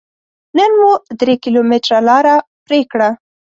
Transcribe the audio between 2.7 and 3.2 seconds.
کړه.